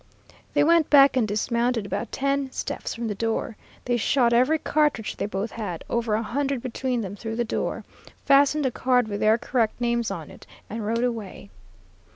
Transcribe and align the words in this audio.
"They 0.55 0.63
went 0.63 0.89
back 0.89 1.15
and 1.15 1.27
dismounted 1.27 1.85
about 1.85 2.11
ten 2.11 2.51
steps 2.51 2.95
from 2.95 3.07
the 3.07 3.13
door. 3.13 3.55
They 3.85 3.97
shot 3.97 4.33
every 4.33 4.57
cartridge 4.57 5.15
they 5.15 5.27
both 5.27 5.51
had, 5.51 5.83
over 5.91 6.15
a 6.15 6.23
hundred 6.23 6.63
between 6.63 7.01
them, 7.01 7.15
through 7.15 7.35
the 7.35 7.43
door, 7.45 7.85
fastened 8.25 8.65
a 8.65 8.71
card 8.71 9.07
with 9.07 9.19
their 9.19 9.37
correct 9.37 9.79
names 9.79 10.09
on 10.09 10.31
it, 10.31 10.47
and 10.71 10.83
rode 10.83 11.03
away. 11.03 11.51